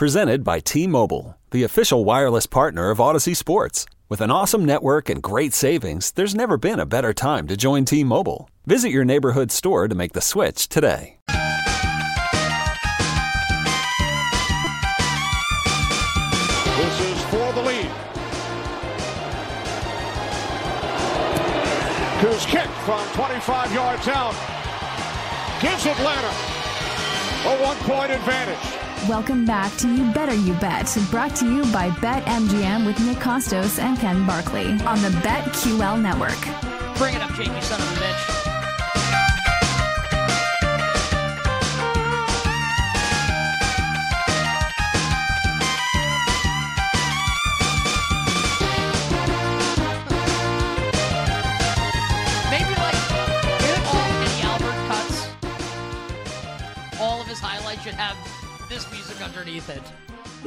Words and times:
Presented 0.00 0.42
by 0.44 0.60
T-Mobile, 0.60 1.36
the 1.50 1.62
official 1.62 2.06
wireless 2.06 2.46
partner 2.46 2.88
of 2.88 2.96
Audacy 2.96 3.36
Sports. 3.36 3.84
With 4.08 4.22
an 4.22 4.30
awesome 4.30 4.64
network 4.64 5.10
and 5.10 5.22
great 5.22 5.52
savings, 5.52 6.12
there's 6.12 6.34
never 6.34 6.56
been 6.56 6.80
a 6.80 6.86
better 6.86 7.12
time 7.12 7.46
to 7.48 7.54
join 7.54 7.84
T-Mobile. 7.84 8.48
Visit 8.64 8.92
your 8.92 9.04
neighborhood 9.04 9.52
store 9.52 9.88
to 9.88 9.94
make 9.94 10.14
the 10.14 10.22
switch 10.22 10.70
today. 10.70 11.18
This 11.28 11.36
is 17.02 17.22
for 17.24 17.52
the 17.52 17.60
lead. 17.60 17.92
Whose 22.22 22.46
kick 22.46 22.70
from 22.86 23.06
25 23.12 23.74
yards 23.74 24.08
out 24.08 24.32
gives 25.60 25.84
Atlanta 25.84 26.32
a 27.48 27.62
one-point 27.62 28.12
advantage. 28.12 28.79
Welcome 29.08 29.46
back 29.46 29.74
to 29.78 29.88
You 29.88 30.12
Better 30.12 30.34
You 30.34 30.52
Bet, 30.54 30.94
brought 31.10 31.34
to 31.36 31.50
you 31.50 31.62
by 31.72 31.88
BetMGM 31.88 32.84
with 32.84 33.00
Nick 33.00 33.16
Kostos 33.16 33.78
and 33.78 33.98
Ken 33.98 34.26
Barkley 34.26 34.66
on 34.82 35.00
the 35.00 35.08
BetQL 35.22 36.00
network. 36.00 36.38
Bring 36.98 37.14
it 37.14 37.22
up, 37.22 37.32
Jake, 37.32 37.48
son 37.62 37.80
of 37.80 37.86
a 37.96 38.00
bitch. 38.00 38.49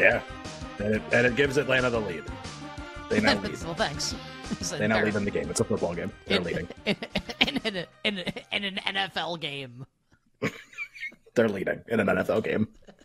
Yeah, 0.04 0.22
and 0.80 0.96
it, 0.96 1.02
and 1.14 1.26
it 1.26 1.36
gives 1.38 1.56
Atlanta 1.56 1.90
the 1.90 2.00
lead. 2.00 2.24
They 3.10 3.22
now 3.22 3.40
lead. 3.40 3.64
well, 3.64 3.74
thanks. 3.74 4.14
They 4.70 4.86
now 4.86 5.02
lead 5.02 5.16
in 5.16 5.24
the 5.24 5.32
game. 5.32 5.50
It's 5.50 5.62
a 5.62 5.64
football 5.64 5.96
game. 5.96 6.12
They're 6.26 6.40
in, 6.40 6.44
leading. 6.44 6.68
in, 6.86 7.86
in, 8.04 8.18
in, 8.52 8.64
an 8.64 8.80
NFL 8.86 9.40
game. 9.40 9.86
They're 11.36 11.48
leading 11.48 11.82
in 11.88 12.02
an 12.02 12.08
NFL 12.08 12.44
game. 12.44 12.68
With, 12.86 12.96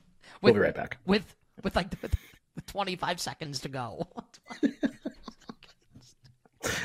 We'll 0.42 0.54
be 0.54 0.60
right 0.60 0.74
back. 0.74 0.98
With 1.06 1.36
with 1.62 1.76
like 1.76 1.90
with, 2.02 2.14
with 2.56 2.66
25 2.66 3.20
seconds 3.20 3.60
to 3.60 3.68
go. 3.68 4.08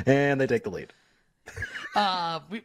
And 0.06 0.40
they 0.40 0.48
take 0.48 0.64
the 0.64 0.70
lead. 0.70 0.94
Uh, 1.96 2.40
we, 2.50 2.62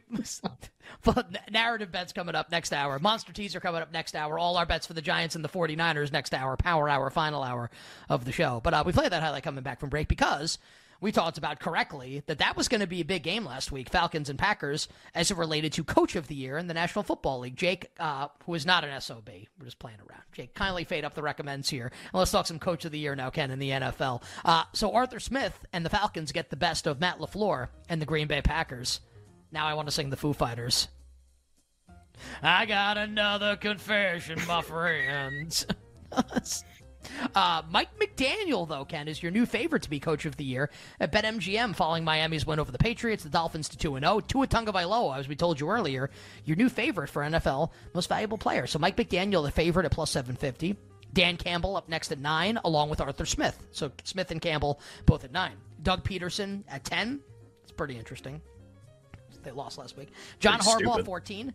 narrative 1.51 1.91
bets 1.91 2.13
coming 2.13 2.35
up 2.35 2.51
next 2.51 2.73
hour. 2.73 2.99
Monster 2.99 3.33
teaser 3.33 3.59
coming 3.59 3.81
up 3.81 3.91
next 3.91 4.15
hour. 4.15 4.37
All 4.37 4.57
our 4.57 4.65
bets 4.65 4.87
for 4.87 4.93
the 4.93 5.01
Giants 5.01 5.35
and 5.35 5.43
the 5.43 5.49
49ers 5.49 6.11
next 6.11 6.33
hour. 6.33 6.57
Power 6.57 6.89
hour, 6.89 7.09
final 7.09 7.43
hour 7.43 7.69
of 8.09 8.25
the 8.25 8.31
show. 8.31 8.61
But 8.63 8.73
uh, 8.73 8.83
we 8.85 8.91
played 8.91 9.11
that 9.11 9.23
highlight 9.23 9.43
coming 9.43 9.63
back 9.63 9.79
from 9.79 9.89
break 9.89 10.07
because 10.07 10.57
we 11.01 11.11
talked 11.11 11.37
about 11.37 11.59
correctly 11.59 12.23
that 12.27 12.39
that 12.39 12.57
was 12.57 12.67
going 12.67 12.81
to 12.81 12.87
be 12.87 13.01
a 13.01 13.05
big 13.05 13.23
game 13.23 13.45
last 13.45 13.71
week, 13.71 13.89
Falcons 13.89 14.29
and 14.29 14.37
Packers, 14.37 14.87
as 15.15 15.31
it 15.31 15.37
related 15.37 15.73
to 15.73 15.83
Coach 15.83 16.15
of 16.15 16.27
the 16.27 16.35
Year 16.35 16.57
in 16.57 16.67
the 16.67 16.73
National 16.73 17.03
Football 17.03 17.39
League. 17.39 17.55
Jake, 17.55 17.89
uh, 17.99 18.27
who 18.45 18.53
is 18.53 18.65
not 18.65 18.83
an 18.83 18.99
SOB, 18.99 19.29
we're 19.57 19.65
just 19.65 19.79
playing 19.79 19.99
around. 19.99 20.23
Jake, 20.33 20.53
kindly 20.53 20.83
fade 20.83 21.05
up 21.05 21.13
the 21.13 21.21
recommends 21.21 21.69
here. 21.69 21.85
And 21.85 22.13
let's 22.13 22.31
talk 22.31 22.47
some 22.47 22.59
Coach 22.59 22.85
of 22.85 22.91
the 22.91 22.99
Year 22.99 23.15
now, 23.15 23.29
Ken, 23.29 23.51
in 23.51 23.59
the 23.59 23.69
NFL. 23.69 24.21
Uh, 24.43 24.63
so 24.73 24.93
Arthur 24.93 25.19
Smith 25.19 25.57
and 25.71 25.85
the 25.85 25.89
Falcons 25.89 26.31
get 26.31 26.49
the 26.49 26.57
best 26.57 26.85
of 26.85 26.99
Matt 26.99 27.19
LaFleur 27.19 27.69
and 27.87 28.01
the 28.01 28.05
Green 28.05 28.27
Bay 28.27 28.41
Packers. 28.41 28.99
Now 29.51 29.65
I 29.65 29.73
want 29.73 29.87
to 29.87 29.91
sing 29.91 30.09
the 30.09 30.17
Foo 30.17 30.33
Fighters. 30.33 30.87
I 32.41 32.65
got 32.65 32.97
another 32.97 33.55
confession, 33.55 34.39
my 34.47 34.61
friends. 34.61 35.65
uh, 37.35 37.61
Mike 37.69 37.97
McDaniel, 37.99 38.67
though, 38.67 38.85
Ken, 38.85 39.07
is 39.07 39.21
your 39.21 39.31
new 39.31 39.45
favorite 39.45 39.83
to 39.83 39.89
be 39.89 39.99
coach 39.99 40.25
of 40.25 40.35
the 40.35 40.43
year 40.43 40.69
at 40.99 41.11
BetMGM 41.11 41.75
following 41.75 42.03
Miami's 42.03 42.45
win 42.45 42.59
over 42.59 42.71
the 42.71 42.77
Patriots, 42.77 43.23
the 43.23 43.29
Dolphins 43.29 43.69
to 43.69 43.77
2 43.77 43.99
0. 43.99 44.19
Tua 44.21 44.47
Tagovailoa, 44.47 45.17
as 45.17 45.27
we 45.27 45.35
told 45.35 45.59
you 45.59 45.69
earlier, 45.69 46.09
your 46.45 46.57
new 46.57 46.69
favorite 46.69 47.09
for 47.09 47.23
NFL 47.23 47.71
most 47.93 48.09
valuable 48.09 48.37
player. 48.37 48.67
So 48.67 48.79
Mike 48.79 48.97
McDaniel, 48.97 49.43
the 49.43 49.51
favorite 49.51 49.85
at 49.85 49.91
plus 49.91 50.11
750. 50.11 50.75
Dan 51.11 51.37
Campbell 51.37 51.75
up 51.75 51.89
next 51.89 52.11
at 52.11 52.19
9, 52.19 52.59
along 52.63 52.89
with 52.89 53.01
Arthur 53.01 53.25
Smith. 53.25 53.57
So 53.71 53.91
Smith 54.03 54.29
and 54.29 54.39
Campbell 54.39 54.79
both 55.07 55.23
at 55.23 55.31
9. 55.31 55.53
Doug 55.81 56.03
Pederson 56.03 56.63
at 56.67 56.83
10. 56.83 57.19
It's 57.63 57.71
pretty 57.71 57.97
interesting. 57.97 58.41
They 59.43 59.51
lost 59.51 59.77
last 59.77 59.97
week. 59.97 60.09
John 60.39 60.59
Pretty 60.59 60.85
Harbaugh, 60.85 60.93
stupid. 60.93 61.05
14. 61.05 61.53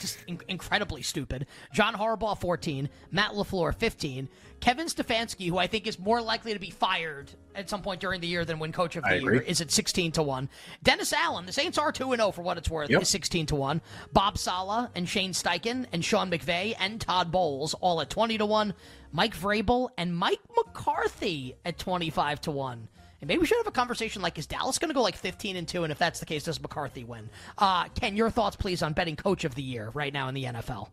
Just 0.00 0.18
in- 0.26 0.40
incredibly 0.48 1.00
stupid. 1.02 1.46
John 1.72 1.94
Harbaugh, 1.94 2.38
14. 2.38 2.88
Matt 3.12 3.30
LaFleur, 3.32 3.74
15. 3.74 4.28
Kevin 4.60 4.86
Stefanski, 4.88 5.48
who 5.48 5.56
I 5.58 5.66
think 5.68 5.86
is 5.86 5.98
more 5.98 6.20
likely 6.20 6.52
to 6.54 6.58
be 6.58 6.70
fired 6.70 7.30
at 7.54 7.70
some 7.70 7.80
point 7.80 8.00
during 8.00 8.20
the 8.20 8.26
year 8.26 8.44
than 8.44 8.58
win 8.58 8.72
coach 8.72 8.96
of 8.96 9.04
the 9.04 9.20
year, 9.20 9.34
is 9.34 9.60
at 9.60 9.70
16 9.70 10.12
to 10.12 10.22
1. 10.22 10.48
Dennis 10.82 11.12
Allen, 11.12 11.46
the 11.46 11.52
Saints 11.52 11.78
are 11.78 11.92
2 11.92 12.14
0 12.16 12.32
for 12.32 12.42
what 12.42 12.58
it's 12.58 12.68
worth, 12.68 12.90
Yep. 12.90 13.02
is 13.02 13.08
16 13.08 13.46
to 13.46 13.54
1. 13.54 13.80
Bob 14.12 14.36
Saleh 14.38 14.90
and 14.94 15.08
Shane 15.08 15.32
Steichen 15.32 15.86
and 15.92 16.04
Sean 16.04 16.30
McVay 16.30 16.74
and 16.78 17.00
Todd 17.00 17.30
Bowles 17.30 17.74
all 17.74 18.00
at 18.00 18.10
20 18.10 18.38
to 18.38 18.46
1. 18.46 18.74
Mike 19.12 19.36
Vrabel 19.36 19.90
and 19.96 20.16
Mike 20.16 20.40
McCarthy 20.56 21.54
at 21.64 21.78
25 21.78 22.40
to 22.42 22.50
1. 22.50 22.88
And 23.24 23.28
maybe 23.28 23.40
we 23.40 23.46
should 23.46 23.56
have 23.56 23.66
a 23.66 23.70
conversation 23.70 24.20
like, 24.20 24.38
is 24.38 24.46
Dallas 24.46 24.78
going 24.78 24.90
to 24.90 24.94
go 24.94 25.00
like 25.00 25.16
15 25.16 25.56
and 25.56 25.66
2? 25.66 25.82
And 25.82 25.90
if 25.90 25.96
that's 25.96 26.20
the 26.20 26.26
case, 26.26 26.44
does 26.44 26.60
McCarthy 26.60 27.04
win? 27.04 27.30
Uh, 27.56 27.88
Ken, 27.88 28.18
your 28.18 28.28
thoughts, 28.28 28.54
please, 28.54 28.82
on 28.82 28.92
betting 28.92 29.16
coach 29.16 29.44
of 29.44 29.54
the 29.54 29.62
year 29.62 29.90
right 29.94 30.12
now 30.12 30.28
in 30.28 30.34
the 30.34 30.44
NFL? 30.44 30.88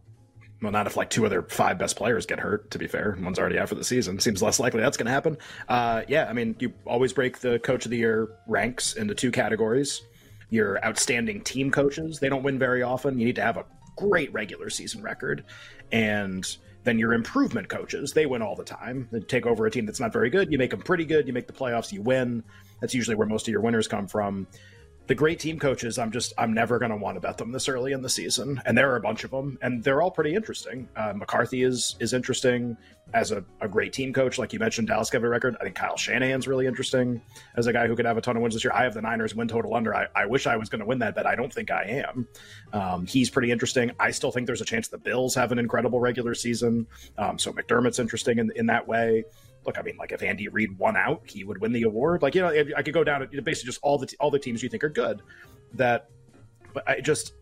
Well, 0.61 0.71
not 0.71 0.87
if 0.87 0.95
like 0.95 1.09
two 1.09 1.25
of 1.25 1.29
their 1.29 1.41
five 1.41 1.77
best 1.77 1.97
players 1.97 2.25
get 2.25 2.39
hurt. 2.39 2.71
To 2.71 2.79
be 2.79 2.87
fair, 2.87 3.17
one's 3.19 3.37
already 3.37 3.59
out 3.59 3.67
for 3.67 3.75
the 3.75 3.83
season. 3.83 4.17
Seems 4.17 4.41
less 4.41 4.61
likely 4.61 4.79
that's 4.79 4.95
going 4.95 5.07
to 5.07 5.11
happen. 5.11 5.37
Uh, 5.67 6.03
yeah, 6.07 6.27
I 6.29 6.31
mean, 6.31 6.55
you 6.59 6.71
always 6.85 7.11
break 7.11 7.39
the 7.39 7.59
coach 7.59 7.83
of 7.83 7.91
the 7.91 7.97
year 7.97 8.29
ranks 8.47 8.93
into 8.93 9.13
two 9.13 9.31
categories. 9.31 10.01
Your 10.51 10.81
outstanding 10.85 11.41
team 11.41 11.69
coaches, 11.69 12.19
they 12.19 12.29
don't 12.29 12.43
win 12.43 12.57
very 12.57 12.81
often. 12.81 13.19
You 13.19 13.25
need 13.25 13.35
to 13.35 13.43
have 13.43 13.57
a 13.57 13.65
great 13.97 14.31
regular 14.31 14.69
season 14.69 15.03
record, 15.03 15.43
and 15.91 16.45
then 16.83 16.97
your 16.97 17.13
improvement 17.13 17.69
coaches, 17.69 18.11
they 18.13 18.25
win 18.25 18.41
all 18.41 18.55
the 18.55 18.63
time. 18.63 19.07
They 19.11 19.19
take 19.19 19.45
over 19.45 19.66
a 19.66 19.72
team 19.72 19.85
that's 19.85 19.99
not 19.99 20.11
very 20.11 20.29
good, 20.29 20.51
you 20.51 20.57
make 20.57 20.72
them 20.72 20.81
pretty 20.81 21.05
good, 21.05 21.28
you 21.28 21.33
make 21.33 21.47
the 21.47 21.53
playoffs, 21.53 21.91
you 21.91 22.01
win. 22.01 22.43
That's 22.79 22.93
usually 22.93 23.16
where 23.16 23.28
most 23.28 23.47
of 23.47 23.51
your 23.51 23.61
winners 23.61 23.87
come 23.87 24.07
from 24.07 24.47
the 25.07 25.15
great 25.15 25.39
team 25.39 25.59
coaches 25.59 25.97
i'm 25.97 26.11
just 26.11 26.33
i'm 26.37 26.53
never 26.53 26.79
going 26.79 26.91
to 26.91 26.97
want 26.97 27.15
to 27.15 27.21
bet 27.21 27.37
them 27.37 27.51
this 27.51 27.67
early 27.67 27.91
in 27.91 28.01
the 28.01 28.09
season 28.09 28.61
and 28.65 28.77
there 28.77 28.91
are 28.91 28.95
a 28.95 29.01
bunch 29.01 29.23
of 29.23 29.31
them 29.31 29.57
and 29.61 29.83
they're 29.83 30.01
all 30.01 30.11
pretty 30.11 30.33
interesting. 30.35 30.87
Uh, 30.95 31.13
mccarthy 31.13 31.63
is 31.63 31.95
is 31.99 32.13
interesting 32.13 32.77
as 33.13 33.31
a, 33.33 33.43
a 33.59 33.67
great 33.67 33.91
team 33.91 34.13
coach. 34.13 34.37
Like 34.37 34.53
you 34.53 34.59
mentioned 34.59 34.87
dallas 34.87 35.09
could 35.09 35.23
a 35.23 35.27
record. 35.27 35.57
I 35.59 35.63
think 35.63 35.75
kyle 35.75 35.97
shanahan's 35.97 36.47
really 36.47 36.67
interesting 36.67 37.21
as 37.55 37.67
a 37.67 37.73
guy 37.73 37.87
who 37.87 37.95
could 37.95 38.05
have 38.05 38.17
a 38.17 38.21
ton 38.21 38.35
of 38.37 38.41
wins 38.41 38.53
this 38.53 38.63
year. 38.63 38.73
I 38.73 38.83
have 38.83 38.93
the 38.93 39.01
niners 39.01 39.35
win 39.35 39.47
total 39.47 39.75
under. 39.75 39.95
I, 39.95 40.07
I 40.15 40.25
wish 40.25 40.47
i 40.47 40.55
was 40.55 40.69
going 40.69 40.79
to 40.79 40.85
win 40.85 40.99
that 40.99 41.15
but 41.15 41.25
i 41.25 41.35
don't 41.35 41.53
think 41.53 41.71
i 41.71 41.83
am. 41.83 42.27
Um, 42.73 43.05
he's 43.05 43.29
pretty 43.29 43.51
interesting. 43.51 43.91
I 43.99 44.11
still 44.11 44.31
think 44.31 44.45
there's 44.45 44.61
a 44.61 44.65
chance 44.65 44.87
the 44.87 44.97
bills 44.97 45.35
have 45.35 45.51
an 45.51 45.59
incredible 45.59 45.99
regular 45.99 46.35
season. 46.35 46.87
Um, 47.17 47.37
so 47.37 47.51
mcdermott's 47.51 47.99
interesting 47.99 48.39
in, 48.39 48.51
in 48.55 48.67
that 48.67 48.87
way 48.87 49.25
look, 49.66 49.78
I 49.78 49.81
mean, 49.81 49.97
like 49.97 50.11
if 50.11 50.23
Andy 50.23 50.47
Reid 50.47 50.78
won 50.78 50.97
out, 50.97 51.22
he 51.25 51.43
would 51.43 51.59
win 51.59 51.72
the 51.72 51.84
award. 51.84 52.22
Like 52.22 52.35
you 52.35 52.41
know, 52.41 52.49
I 52.75 52.81
could 52.81 52.93
go 52.93 53.03
down 53.03 53.22
to 53.22 53.41
basically 53.41 53.67
just 53.67 53.79
all 53.81 53.97
the 53.97 54.13
all 54.19 54.31
the 54.31 54.40
teams 54.40 54.63
you 54.63 54.69
think 54.69 54.84
are 54.84 54.90
good. 54.90 55.22
That, 55.73 56.09
but 56.73 56.87
I 56.87 56.99
just, 56.99 57.34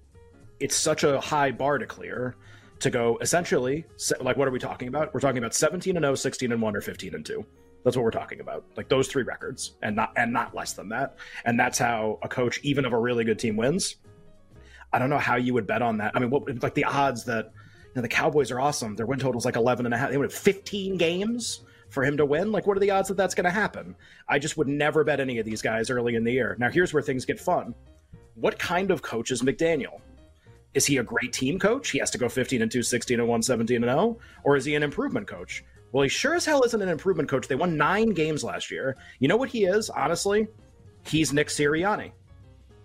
it's 0.59 0.75
such 0.75 1.03
a 1.03 1.19
high 1.19 1.51
bar 1.51 1.77
to 1.77 1.85
clear 1.85 2.35
to 2.79 2.89
go 2.89 3.17
essentially 3.21 3.85
like 4.21 4.37
what 4.37 4.47
are 4.47 4.51
we 4.51 4.59
talking 4.59 4.87
about? 4.87 5.13
We're 5.13 5.19
talking 5.19 5.39
about 5.39 5.53
17 5.53 5.97
and 5.97 6.03
0, 6.03 6.15
16 6.15 6.51
and 6.51 6.61
1 6.61 6.75
or 6.75 6.81
15 6.81 7.15
and 7.15 7.25
2. 7.25 7.45
That's 7.83 7.95
what 7.95 8.03
we're 8.03 8.11
talking 8.11 8.41
about. 8.41 8.65
Like 8.75 8.89
those 8.89 9.07
three 9.07 9.23
records 9.23 9.75
and 9.81 9.95
not 9.95 10.13
and 10.15 10.33
not 10.33 10.53
less 10.53 10.73
than 10.73 10.89
that. 10.89 11.17
And 11.45 11.59
that's 11.59 11.77
how 11.77 12.19
a 12.21 12.29
coach 12.29 12.59
even 12.63 12.85
of 12.85 12.93
a 12.93 12.99
really 12.99 13.23
good 13.23 13.39
team 13.39 13.55
wins. 13.55 13.95
I 14.91 14.99
don't 14.99 15.09
know 15.09 15.19
how 15.19 15.35
you 15.35 15.53
would 15.53 15.67
bet 15.67 15.81
on 15.81 15.97
that. 15.97 16.11
I 16.15 16.19
mean, 16.19 16.29
what 16.29 16.61
like 16.61 16.73
the 16.73 16.83
odds 16.83 17.23
that 17.25 17.45
you 17.45 17.91
know, 17.95 18.01
the 18.01 18.07
Cowboys 18.07 18.51
are 18.51 18.59
awesome. 18.59 18.95
Their 18.95 19.05
win 19.05 19.19
total 19.19 19.39
is 19.39 19.45
like 19.45 19.55
11 19.55 19.85
and 19.85 19.93
a 19.93 19.97
half. 19.97 20.09
They 20.09 20.17
would 20.17 20.31
have 20.31 20.39
15 20.39 20.97
games 20.97 21.61
for 21.89 22.03
him 22.03 22.17
to 22.17 22.25
win. 22.25 22.51
Like, 22.51 22.67
what 22.67 22.77
are 22.77 22.79
the 22.79 22.91
odds 22.91 23.07
that 23.09 23.17
that's 23.17 23.35
going 23.35 23.45
to 23.45 23.51
happen? 23.51 23.95
I 24.27 24.39
just 24.39 24.57
would 24.57 24.67
never 24.67 25.03
bet 25.03 25.19
any 25.19 25.39
of 25.39 25.45
these 25.45 25.61
guys 25.61 25.89
early 25.89 26.15
in 26.15 26.23
the 26.23 26.31
year. 26.31 26.55
Now, 26.59 26.69
here's 26.69 26.93
where 26.93 27.03
things 27.03 27.25
get 27.25 27.39
fun. 27.39 27.73
What 28.35 28.57
kind 28.57 28.91
of 28.91 29.01
coach 29.01 29.31
is 29.31 29.41
McDaniel? 29.41 29.99
Is 30.73 30.85
he 30.85 30.97
a 30.97 31.03
great 31.03 31.33
team 31.33 31.57
coach? 31.59 31.89
He 31.89 31.99
has 31.99 32.11
to 32.11 32.17
go 32.17 32.29
15 32.29 32.61
and 32.61 32.71
2, 32.71 32.83
16 32.83 33.19
and 33.19 33.27
1, 33.27 33.41
17 33.41 33.77
and 33.77 33.85
0? 33.85 34.17
Or 34.43 34.55
is 34.55 34.65
he 34.65 34.75
an 34.75 34.83
improvement 34.83 35.27
coach? 35.27 35.63
Well, 35.91 36.03
he 36.03 36.09
sure 36.09 36.35
as 36.35 36.45
hell 36.45 36.63
isn't 36.63 36.81
an 36.81 36.89
improvement 36.89 37.27
coach. 37.27 37.47
They 37.47 37.55
won 37.55 37.75
nine 37.75 38.09
games 38.09 38.43
last 38.43 38.69
year. 38.69 38.95
You 39.17 39.27
know 39.27 39.37
what 39.37 39.49
he 39.49 39.65
is, 39.65 39.89
honestly? 39.89 40.47
He's 41.05 41.33
Nick 41.33 41.47
Sirianni. 41.47 42.11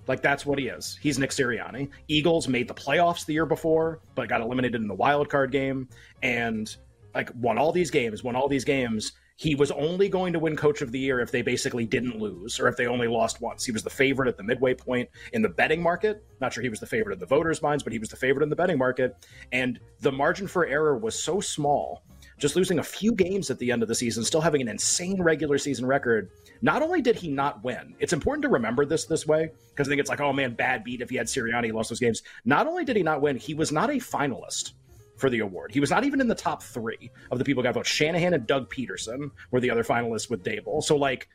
Like 0.06 0.22
that's 0.22 0.44
what 0.44 0.58
he 0.58 0.68
is. 0.68 0.98
He's 1.00 1.18
Nick 1.18 1.30
Sirianni. 1.30 1.90
Eagles 2.08 2.48
made 2.48 2.68
the 2.68 2.74
playoffs 2.74 3.24
the 3.24 3.32
year 3.32 3.46
before, 3.46 4.00
but 4.14 4.28
got 4.28 4.40
eliminated 4.40 4.80
in 4.80 4.88
the 4.88 4.94
wild 4.94 5.28
card 5.28 5.50
game 5.50 5.88
and 6.22 6.74
like 7.14 7.30
won 7.34 7.58
all 7.58 7.72
these 7.72 7.90
games, 7.90 8.24
won 8.24 8.36
all 8.36 8.48
these 8.48 8.64
games. 8.64 9.12
He 9.36 9.56
was 9.56 9.72
only 9.72 10.08
going 10.08 10.32
to 10.32 10.38
win 10.38 10.54
coach 10.54 10.80
of 10.80 10.92
the 10.92 10.98
year 10.98 11.18
if 11.18 11.32
they 11.32 11.42
basically 11.42 11.86
didn't 11.86 12.20
lose 12.20 12.60
or 12.60 12.68
if 12.68 12.76
they 12.76 12.86
only 12.86 13.08
lost 13.08 13.40
once. 13.40 13.64
He 13.64 13.72
was 13.72 13.82
the 13.82 13.90
favorite 13.90 14.28
at 14.28 14.36
the 14.36 14.44
midway 14.44 14.74
point 14.74 15.08
in 15.32 15.42
the 15.42 15.48
betting 15.48 15.82
market. 15.82 16.24
Not 16.40 16.52
sure 16.52 16.62
he 16.62 16.68
was 16.68 16.78
the 16.78 16.86
favorite 16.86 17.14
in 17.14 17.18
the 17.18 17.26
voters' 17.26 17.60
minds, 17.60 17.82
but 17.82 17.92
he 17.92 17.98
was 17.98 18.08
the 18.08 18.16
favorite 18.16 18.44
in 18.44 18.48
the 18.48 18.56
betting 18.56 18.78
market. 18.78 19.26
And 19.50 19.80
the 20.00 20.12
margin 20.12 20.46
for 20.46 20.66
error 20.66 20.96
was 20.96 21.20
so 21.20 21.40
small 21.40 22.04
just 22.38 22.56
losing 22.56 22.78
a 22.78 22.82
few 22.82 23.12
games 23.12 23.50
at 23.50 23.58
the 23.58 23.70
end 23.70 23.82
of 23.82 23.88
the 23.88 23.94
season, 23.94 24.24
still 24.24 24.40
having 24.40 24.60
an 24.60 24.68
insane 24.68 25.22
regular 25.22 25.58
season 25.58 25.86
record. 25.86 26.30
Not 26.62 26.82
only 26.82 27.00
did 27.00 27.16
he 27.16 27.28
not 27.28 27.62
win, 27.62 27.94
it's 27.98 28.12
important 28.12 28.42
to 28.42 28.48
remember 28.48 28.84
this 28.84 29.04
this 29.04 29.26
way 29.26 29.50
because 29.70 29.88
I 29.88 29.90
think 29.90 30.00
it's 30.00 30.10
like, 30.10 30.20
oh 30.20 30.32
man, 30.32 30.54
bad 30.54 30.84
beat 30.84 31.00
if 31.00 31.10
he 31.10 31.16
had 31.16 31.26
Sirianni, 31.26 31.66
he 31.66 31.72
lost 31.72 31.90
those 31.90 32.00
games. 32.00 32.22
Not 32.44 32.66
only 32.66 32.84
did 32.84 32.96
he 32.96 33.02
not 33.02 33.20
win, 33.20 33.36
he 33.36 33.54
was 33.54 33.72
not 33.72 33.90
a 33.90 33.94
finalist 33.94 34.72
for 35.16 35.30
the 35.30 35.40
award. 35.40 35.72
He 35.72 35.80
was 35.80 35.90
not 35.90 36.04
even 36.04 36.20
in 36.20 36.28
the 36.28 36.34
top 36.34 36.62
three 36.62 37.10
of 37.30 37.38
the 37.38 37.44
people 37.44 37.62
who 37.62 37.68
got 37.68 37.74
votes. 37.74 37.88
Shanahan 37.88 38.34
and 38.34 38.46
Doug 38.46 38.70
Pederson 38.70 39.30
were 39.50 39.60
the 39.60 39.70
other 39.70 39.84
finalists 39.84 40.28
with 40.28 40.42
Daboll. 40.42 40.82
So 40.82 40.96
like, 40.96 41.28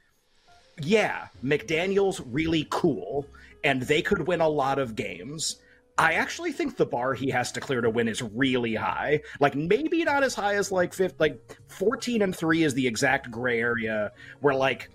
yeah, 0.82 1.28
McDaniel's 1.44 2.22
really 2.22 2.68
cool, 2.70 3.26
and 3.64 3.82
they 3.82 4.02
could 4.02 4.28
win 4.28 4.42
a 4.42 4.48
lot 4.48 4.80
of 4.80 4.96
games 4.96 5.58
I 6.00 6.14
actually 6.14 6.54
think 6.54 6.78
the 6.78 6.86
bar 6.86 7.14
he 7.14 7.30
has 7.32 7.52
to 7.52 7.60
clear 7.60 7.82
to 7.82 7.90
win 7.90 8.08
is 8.08 8.22
really 8.22 8.74
high. 8.74 9.22
Like 9.42 9.54
maybe 9.54 10.06
not 10.06 10.24
as 10.24 10.34
high 10.34 10.56
as 10.56 10.72
like 10.72 10.94
fifth, 10.94 11.20
like 11.20 11.38
14 11.68 12.22
and 12.22 12.34
3 12.34 12.64
is 12.64 12.74
the 12.74 12.88
exact 12.88 13.30
gray 13.30 13.60
area 13.60 14.14
where 14.40 14.56
like 14.56 14.90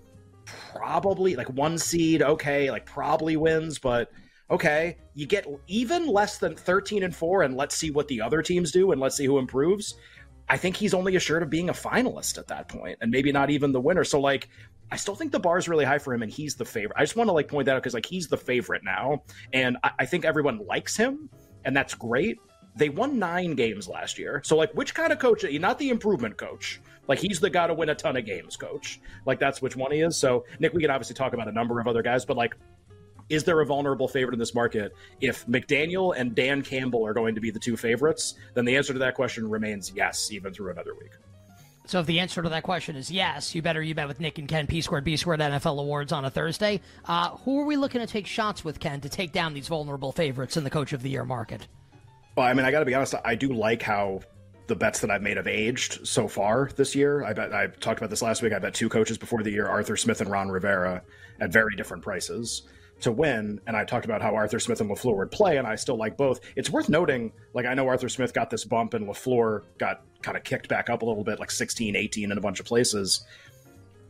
probably 0.73 1.35
like 1.35 1.47
one 1.49 1.77
seed, 1.77 2.23
okay, 2.23 2.71
like 2.71 2.87
probably 2.87 3.37
wins, 3.37 3.77
but 3.77 4.11
okay, 4.49 4.97
you 5.13 5.25
get 5.25 5.47
even 5.67 6.07
less 6.07 6.37
than 6.37 6.55
13 6.55 7.03
and 7.03 7.15
4 7.15 7.43
and 7.43 7.55
let's 7.55 7.75
see 7.75 7.91
what 7.91 8.07
the 8.07 8.21
other 8.21 8.41
teams 8.41 8.71
do 8.71 8.91
and 8.91 9.01
let's 9.01 9.17
see 9.17 9.25
who 9.25 9.37
improves. 9.39 9.95
I 10.47 10.57
think 10.57 10.75
he's 10.75 10.93
only 10.93 11.15
assured 11.15 11.41
of 11.41 11.49
being 11.49 11.69
a 11.69 11.73
finalist 11.73 12.37
at 12.37 12.47
that 12.47 12.67
point 12.67 12.99
and 13.01 13.09
maybe 13.09 13.31
not 13.31 13.49
even 13.49 13.71
the 13.71 13.81
winner. 13.81 14.03
So 14.03 14.19
like 14.19 14.49
I 14.91 14.97
still 14.97 15.15
think 15.15 15.31
the 15.31 15.39
bar 15.39 15.57
is 15.57 15.67
really 15.67 15.85
high 15.85 15.97
for 15.97 16.13
him, 16.13 16.21
and 16.21 16.31
he's 16.31 16.55
the 16.55 16.65
favorite. 16.65 16.93
I 16.95 17.01
just 17.01 17.15
want 17.15 17.27
to 17.27 17.33
like 17.33 17.47
point 17.47 17.65
that 17.65 17.75
out 17.75 17.81
because 17.81 17.93
like 17.93 18.05
he's 18.05 18.27
the 18.27 18.37
favorite 18.37 18.83
now, 18.83 19.23
and 19.53 19.77
I, 19.83 19.91
I 19.99 20.05
think 20.05 20.25
everyone 20.25 20.65
likes 20.65 20.95
him, 20.95 21.29
and 21.63 21.75
that's 21.75 21.93
great. 21.95 22.37
They 22.75 22.89
won 22.89 23.17
nine 23.17 23.55
games 23.55 23.87
last 23.87 24.19
year, 24.19 24.41
so 24.43 24.55
like, 24.55 24.71
which 24.73 24.93
kind 24.93 25.11
of 25.11 25.19
coach? 25.19 25.43
Not 25.43 25.79
the 25.79 25.89
improvement 25.89 26.37
coach. 26.37 26.81
Like 27.07 27.19
he's 27.19 27.39
the 27.39 27.49
guy 27.49 27.67
to 27.67 27.73
win 27.73 27.89
a 27.89 27.95
ton 27.95 28.17
of 28.17 28.25
games, 28.25 28.57
coach. 28.57 28.99
Like 29.25 29.39
that's 29.39 29.61
which 29.61 29.75
one 29.75 29.91
he 29.91 30.01
is. 30.01 30.17
So 30.17 30.45
Nick, 30.59 30.73
we 30.73 30.81
can 30.81 30.91
obviously 30.91 31.15
talk 31.15 31.33
about 31.33 31.47
a 31.47 31.51
number 31.51 31.79
of 31.79 31.87
other 31.87 32.01
guys, 32.01 32.25
but 32.25 32.35
like 32.37 32.55
is 33.29 33.43
there 33.43 33.59
a 33.61 33.65
vulnerable 33.65 34.07
favorite 34.07 34.33
in 34.33 34.39
this 34.39 34.53
market? 34.53 34.93
If 35.19 35.45
McDaniel 35.47 36.15
and 36.15 36.35
Dan 36.35 36.61
Campbell 36.61 37.05
are 37.05 37.13
going 37.13 37.35
to 37.35 37.41
be 37.41 37.51
the 37.51 37.59
two 37.59 37.75
favorites, 37.75 38.35
then 38.53 38.65
the 38.65 38.75
answer 38.75 38.93
to 38.93 38.99
that 38.99 39.15
question 39.15 39.49
remains 39.49 39.91
yes, 39.95 40.31
even 40.31 40.53
through 40.53 40.71
another 40.71 40.93
week. 40.93 41.11
So 41.87 41.99
if 41.99 42.07
the 42.07 42.19
answer 42.19 42.41
to 42.41 42.49
that 42.49 42.63
question 42.63 42.95
is 42.95 43.11
yes, 43.11 43.53
you 43.53 43.61
better 43.61 43.81
you 43.81 43.93
bet 43.93 44.07
with 44.07 44.19
Nick 44.19 44.39
and 44.39 44.47
Ken 44.47 44.65
P 44.65 44.81
squared 44.81 45.03
B 45.03 45.17
squared 45.17 45.39
NFL 45.39 45.79
awards 45.79 46.11
on 46.11 46.25
a 46.25 46.31
Thursday. 46.31 46.81
Uh, 47.05 47.29
who 47.37 47.59
are 47.59 47.65
we 47.65 47.75
looking 47.75 48.01
to 48.01 48.07
take 48.07 48.25
shots 48.25 48.63
with 48.65 48.79
Ken 48.79 49.01
to 49.01 49.09
take 49.09 49.31
down 49.31 49.53
these 49.53 49.67
vulnerable 49.67 50.11
favorites 50.11 50.57
in 50.57 50.63
the 50.63 50.69
Coach 50.69 50.93
of 50.93 51.03
the 51.03 51.09
Year 51.09 51.25
market? 51.25 51.67
Well, 52.35 52.45
I 52.45 52.53
mean, 52.53 52.65
I 52.65 52.71
got 52.71 52.79
to 52.79 52.85
be 52.85 52.95
honest. 52.95 53.13
I 53.23 53.35
do 53.35 53.53
like 53.53 53.83
how 53.83 54.21
the 54.67 54.75
bets 54.75 54.99
that 55.01 55.11
I've 55.11 55.21
made 55.21 55.37
have 55.37 55.47
aged 55.47 56.07
so 56.07 56.27
far 56.27 56.71
this 56.75 56.95
year. 56.95 57.23
I 57.23 57.33
bet 57.33 57.53
I 57.53 57.67
talked 57.67 57.99
about 57.99 58.09
this 58.09 58.23
last 58.23 58.41
week. 58.41 58.51
I 58.51 58.57
bet 58.57 58.73
two 58.73 58.89
coaches 58.89 59.19
before 59.19 59.43
the 59.43 59.51
year, 59.51 59.67
Arthur 59.67 59.95
Smith 59.95 60.21
and 60.21 60.29
Ron 60.29 60.49
Rivera, 60.49 61.03
at 61.39 61.51
very 61.51 61.75
different 61.75 62.01
prices 62.01 62.63
to 63.01 63.11
win. 63.11 63.59
And 63.67 63.75
I 63.75 63.85
talked 63.85 64.05
about 64.05 64.21
how 64.21 64.35
Arthur 64.35 64.59
Smith 64.59 64.81
and 64.81 64.89
LaFleur 64.89 65.17
would 65.17 65.31
play, 65.31 65.57
and 65.57 65.67
I 65.67 65.75
still 65.75 65.97
like 65.97 66.17
both. 66.17 66.39
It's 66.55 66.69
worth 66.69 66.89
noting, 66.89 67.33
like, 67.53 67.65
I 67.65 67.73
know 67.73 67.87
Arthur 67.87 68.09
Smith 68.09 68.33
got 68.33 68.49
this 68.49 68.65
bump 68.65 68.93
and 68.93 69.07
LaFleur 69.07 69.63
got 69.77 70.01
kind 70.21 70.37
of 70.37 70.43
kicked 70.43 70.67
back 70.67 70.89
up 70.89 71.01
a 71.01 71.05
little 71.05 71.23
bit, 71.23 71.39
like 71.39 71.51
16, 71.51 71.95
18 71.95 72.31
in 72.31 72.37
a 72.37 72.41
bunch 72.41 72.59
of 72.59 72.65
places. 72.65 73.25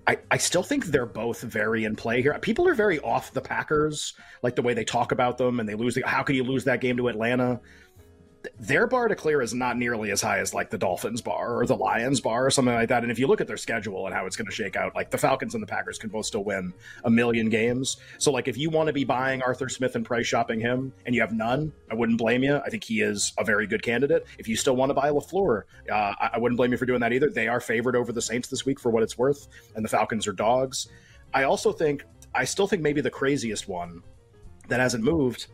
I, 0.07 0.19
I 0.29 0.37
still 0.37 0.63
think 0.63 0.85
they're 0.85 1.05
both 1.05 1.41
very 1.41 1.83
in 1.83 1.95
play 1.95 2.21
here. 2.21 2.37
People 2.39 2.67
are 2.67 2.75
very 2.75 2.99
off 2.99 3.33
the 3.33 3.41
Packers, 3.41 4.13
like 4.43 4.55
the 4.55 4.61
way 4.61 4.73
they 4.73 4.85
talk 4.85 5.11
about 5.11 5.37
them, 5.37 5.59
and 5.59 5.67
they 5.67 5.73
lose. 5.73 5.95
The, 5.95 6.03
how 6.05 6.21
can 6.21 6.35
you 6.35 6.43
lose 6.43 6.65
that 6.65 6.79
game 6.79 6.97
to 6.97 7.07
Atlanta? 7.07 7.59
Their 8.59 8.87
bar 8.87 9.07
to 9.07 9.15
clear 9.15 9.41
is 9.41 9.53
not 9.53 9.77
nearly 9.77 10.11
as 10.11 10.21
high 10.21 10.39
as 10.39 10.53
like 10.53 10.69
the 10.69 10.77
Dolphins 10.77 11.21
bar 11.21 11.59
or 11.59 11.65
the 11.65 11.75
Lions 11.75 12.19
bar 12.21 12.45
or 12.45 12.49
something 12.49 12.73
like 12.73 12.89
that. 12.89 13.03
And 13.03 13.11
if 13.11 13.19
you 13.19 13.27
look 13.27 13.41
at 13.41 13.47
their 13.47 13.57
schedule 13.57 14.05
and 14.05 14.15
how 14.15 14.25
it's 14.25 14.35
going 14.35 14.47
to 14.47 14.53
shake 14.53 14.75
out, 14.75 14.95
like 14.95 15.11
the 15.11 15.17
Falcons 15.17 15.53
and 15.53 15.63
the 15.63 15.67
Packers 15.67 15.97
can 15.97 16.09
both 16.09 16.25
still 16.25 16.43
win 16.43 16.73
a 17.03 17.09
million 17.09 17.49
games. 17.49 17.97
So 18.17 18.31
like 18.31 18.47
if 18.47 18.57
you 18.57 18.69
want 18.69 18.87
to 18.87 18.93
be 18.93 19.03
buying 19.03 19.41
Arthur 19.41 19.69
Smith 19.69 19.95
and 19.95 20.05
price 20.05 20.27
shopping 20.27 20.59
him 20.59 20.93
and 21.05 21.15
you 21.15 21.21
have 21.21 21.33
none, 21.33 21.71
I 21.91 21.95
wouldn't 21.95 22.17
blame 22.17 22.43
you. 22.43 22.57
I 22.57 22.69
think 22.69 22.83
he 22.83 23.01
is 23.01 23.33
a 23.37 23.43
very 23.43 23.67
good 23.67 23.83
candidate. 23.83 24.25
If 24.37 24.47
you 24.47 24.55
still 24.55 24.75
want 24.75 24.89
to 24.89 24.93
buy 24.93 25.09
LaFleur, 25.09 25.63
uh, 25.91 26.13
I 26.19 26.37
wouldn't 26.37 26.57
blame 26.57 26.71
you 26.71 26.77
for 26.77 26.85
doing 26.85 26.99
that 27.01 27.13
either. 27.13 27.29
They 27.29 27.47
are 27.47 27.59
favored 27.59 27.95
over 27.95 28.11
the 28.11 28.21
Saints 28.21 28.47
this 28.47 28.65
week 28.65 28.79
for 28.79 28.89
what 28.89 29.03
it's 29.03 29.17
worth, 29.17 29.47
and 29.75 29.83
the 29.83 29.89
Falcons 29.89 30.27
are 30.27 30.33
dogs. 30.33 30.87
I 31.33 31.43
also 31.43 31.71
think 31.71 32.03
I 32.33 32.43
still 32.43 32.67
think 32.67 32.81
maybe 32.81 33.01
the 33.01 33.09
craziest 33.09 33.67
one 33.67 34.01
that 34.67 34.79
hasn't 34.79 35.03
moved 35.03 35.47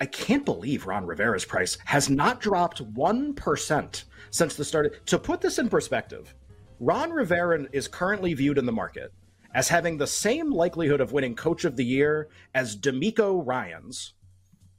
I, 0.00 0.06
can't 0.06 0.44
believe 0.44 0.86
Ron 0.86 1.06
Rivera's 1.06 1.44
price 1.44 1.78
has 1.84 2.10
not 2.10 2.40
dropped 2.40 2.84
1% 2.94 4.04
since 4.30 4.54
the 4.54 4.64
start. 4.64 5.06
To 5.06 5.18
put 5.18 5.40
this 5.40 5.58
in 5.58 5.68
perspective, 5.68 6.34
Ron 6.80 7.10
Rivera 7.10 7.66
is 7.72 7.88
currently 7.88 8.34
viewed 8.34 8.58
in 8.58 8.66
the 8.66 8.72
market 8.72 9.12
as 9.54 9.68
having 9.68 9.96
the 9.96 10.06
same 10.06 10.50
likelihood 10.50 11.00
of 11.00 11.12
winning 11.12 11.36
Coach 11.36 11.64
of 11.64 11.76
the 11.76 11.84
Year 11.84 12.28
as 12.54 12.76
DeMeco 12.76 13.46
Ryans. 13.46 14.14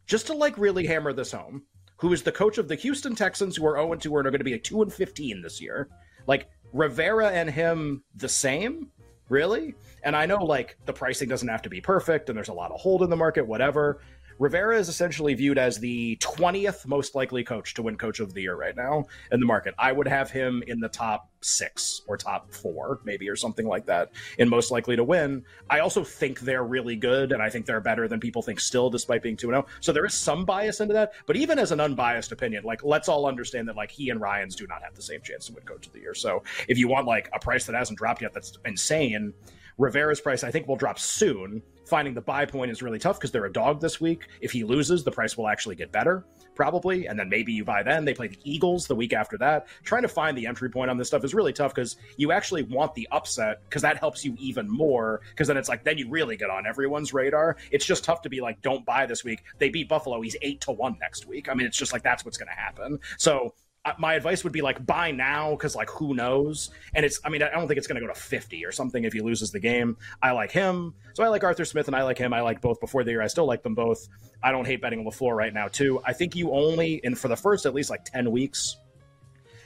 Just 0.05 0.27
to 0.27 0.34
like 0.34 0.57
really 0.57 0.86
hammer 0.86 1.13
this 1.13 1.31
home, 1.31 1.63
who 1.98 2.12
is 2.13 2.24
the 2.24 2.31
coach 2.31 2.57
of 2.57 2.67
the 2.67 2.75
Houston 2.75 3.15
Texans, 3.15 3.55
who 3.55 3.65
are 3.65 3.77
0 3.77 3.95
2 3.95 4.17
and 4.17 4.27
are 4.27 4.31
going 4.31 4.39
to 4.39 4.43
be 4.43 4.53
a 4.53 4.60
2 4.60 4.81
and 4.81 4.93
15 4.93 5.41
this 5.41 5.62
year. 5.62 5.89
Like 6.27 6.50
Rivera 6.74 7.29
and 7.29 7.50
him 7.50 8.03
the 8.15 8.29
same? 8.29 8.89
Really? 9.29 9.74
And 10.03 10.15
I 10.15 10.25
know 10.25 10.43
like 10.43 10.77
the 10.86 10.93
pricing 10.93 11.29
doesn't 11.29 11.48
have 11.48 11.63
to 11.63 11.69
be 11.69 11.81
perfect 11.81 12.29
and 12.29 12.38
there's 12.38 12.50
a 12.50 12.53
lot 12.53 12.72
of 12.72 12.79
hold 12.79 13.01
in 13.01 13.10
the 13.10 13.15
market, 13.15 13.48
whatever. 13.48 14.01
Rivera 14.37 14.77
is 14.77 14.89
essentially 14.89 15.33
viewed 15.33 15.57
as 15.57 15.79
the 15.79 16.17
20th 16.17 16.85
most 16.85 17.15
likely 17.15 17.43
coach 17.43 17.73
to 17.75 17.81
win 17.81 17.97
coach 17.97 18.19
of 18.19 18.33
the 18.33 18.41
year 18.41 18.55
right 18.55 18.75
now 18.75 19.05
in 19.31 19.39
the 19.39 19.45
market. 19.45 19.73
I 19.77 19.91
would 19.91 20.07
have 20.07 20.29
him 20.29 20.63
in 20.67 20.79
the 20.79 20.89
top 20.89 21.29
six 21.41 22.01
or 22.07 22.17
top 22.17 22.51
four, 22.51 22.99
maybe, 23.05 23.29
or 23.29 23.35
something 23.35 23.65
like 23.65 23.85
that, 23.85 24.11
in 24.37 24.49
most 24.49 24.71
likely 24.71 24.95
to 24.95 25.03
win. 25.03 25.45
I 25.69 25.79
also 25.79 26.03
think 26.03 26.41
they're 26.41 26.63
really 26.63 26.95
good, 26.95 27.31
and 27.31 27.41
I 27.41 27.49
think 27.49 27.65
they're 27.65 27.79
better 27.79 28.07
than 28.07 28.19
people 28.19 28.41
think 28.41 28.59
still, 28.59 28.89
despite 28.89 29.21
being 29.21 29.37
2 29.37 29.47
0. 29.47 29.65
So 29.79 29.93
there 29.93 30.05
is 30.05 30.13
some 30.13 30.43
bias 30.43 30.81
into 30.81 30.93
that. 30.95 31.13
But 31.27 31.37
even 31.37 31.57
as 31.57 31.71
an 31.71 31.79
unbiased 31.79 32.31
opinion, 32.31 32.63
like, 32.63 32.83
let's 32.83 33.07
all 33.07 33.25
understand 33.25 33.67
that, 33.69 33.75
like, 33.75 33.91
he 33.91 34.09
and 34.09 34.19
Ryans 34.19 34.55
do 34.55 34.67
not 34.67 34.81
have 34.83 34.95
the 34.95 35.01
same 35.01 35.21
chance 35.21 35.45
to 35.47 35.53
win 35.53 35.63
coach 35.63 35.87
of 35.87 35.93
the 35.93 35.99
year. 35.99 36.13
So 36.13 36.43
if 36.67 36.77
you 36.77 36.87
want, 36.87 37.07
like, 37.07 37.29
a 37.33 37.39
price 37.39 37.65
that 37.67 37.75
hasn't 37.75 37.99
dropped 37.99 38.21
yet 38.21 38.33
that's 38.33 38.57
insane, 38.65 39.33
Rivera's 39.77 40.22
price, 40.22 40.44
I 40.44 40.51
think, 40.51 40.67
will 40.67 40.75
drop 40.75 41.00
soon 41.00 41.62
finding 41.88 42.13
the 42.13 42.22
buy 42.22 42.46
point 42.46 42.72
is 42.72 42.82
really 42.82 43.00
tough 43.00 43.20
because 43.20 43.32
they're 43.32 43.46
a 43.46 43.51
dog 43.51 43.79
this 43.79 44.01
week. 44.01 44.27
If 44.41 44.51
he 44.51 44.63
loses, 44.63 45.03
the 45.03 45.12
price 45.12 45.38
will 45.38 45.48
actually 45.48 45.75
get 45.75 45.91
better, 45.91 46.25
probably. 46.55 47.08
And 47.08 47.17
then 47.17 47.29
maybe 47.29 47.53
you 47.53 47.63
buy 47.63 47.84
then. 47.84 48.05
They 48.05 48.13
play 48.13 48.27
the 48.27 48.39
Eagles 48.44 48.88
the 48.88 48.96
week 48.96 49.13
after 49.13 49.38
that. 49.38 49.67
Trying 49.84 50.01
to 50.01 50.08
find 50.08 50.38
the 50.38 50.48
entry 50.48 50.70
point 50.70 50.89
on 50.89 50.98
this 50.98 51.08
stuff 51.08 51.24
is 51.24 51.34
really 51.34 51.53
tough 51.53 51.74
because 51.74 51.98
you 52.17 52.32
actually 52.32 52.63
want 52.63 52.94
the 52.96 53.08
upset 53.12 53.62
because 53.70 53.82
that 53.84 53.98
helps 53.98 54.25
you 54.25 54.36
even 54.39 54.70
more. 54.70 55.22
Because 55.29 55.48
then 55.48 55.58
it's 55.58 55.70
like, 55.70 55.84
then 55.84 55.98
you 55.98 56.10
really 56.10 56.38
get 56.38 56.50
on 56.50 56.65
everyone's 56.65 57.13
radar. 57.13 57.58
It's 57.72 57.86
just 57.86 58.03
tough 58.03 58.22
to 58.24 58.29
be 58.29 58.41
like, 58.41 58.62
don't 58.62 58.86
buy 58.86 59.05
this 59.05 59.24
week. 59.24 59.44
They 59.60 59.70
beat 59.70 59.88
Buffalo. 59.89 60.22
He's 60.22 60.36
eight 60.41 60.62
to 60.62 60.72
one 60.72 60.98
next 61.00 61.27
week. 61.27 61.50
I 61.50 61.53
mean, 61.53 61.67
it's 61.67 61.77
just 61.77 61.94
like, 61.94 62.03
that's 62.03 62.25
what's 62.25 62.38
going 62.38 62.50
to 62.50 62.60
happen. 62.60 63.00
So 63.17 63.53
my 63.99 64.15
advice 64.15 64.43
would 64.43 64.53
be 64.53 64.61
like 64.61 64.83
buy 64.85 65.11
now 65.11 65.51
because 65.51 65.75
like 65.75 65.89
who 65.89 66.13
knows? 66.13 66.71
And 66.93 67.05
it's 67.05 67.19
i 67.23 67.29
mean 67.29 67.43
i 67.43 67.49
don't 67.49 67.67
think 67.67 67.77
it's 67.77 67.87
going 67.87 68.01
to 68.01 68.05
go 68.05 68.11
to 68.11 68.19
50 68.19 68.65
or 68.65 68.71
something 68.71 69.03
if 69.03 69.13
he 69.13 69.21
loses 69.21 69.51
the 69.51 69.59
game. 69.59 69.97
I 70.21 70.31
like 70.31 70.51
him 70.51 70.93
so 71.13 71.23
i 71.23 71.27
like 71.27 71.43
arthur 71.43 71.65
smith 71.65 71.87
and 71.87 71.95
i 71.95 72.03
like 72.03 72.17
him. 72.17 72.33
I 72.33 72.41
like 72.41 72.61
both 72.61 72.79
before 72.79 73.03
the 73.03 73.11
year. 73.11 73.21
I 73.21 73.27
still 73.27 73.45
like 73.45 73.63
them 73.63 73.75
both. 73.75 74.07
I 74.43 74.51
don't 74.51 74.65
hate 74.65 74.81
betting 74.81 75.05
LaFleur 75.05 75.35
right 75.35 75.53
now 75.53 75.67
too. 75.67 76.01
I 76.05 76.13
think 76.13 76.35
you 76.35 76.51
only 76.51 77.01
and 77.03 77.17
for 77.17 77.27
the 77.27 77.37
first 77.37 77.65
at 77.65 77.73
least 77.73 77.89
like 77.89 78.05
10 78.05 78.31
weeks 78.31 78.77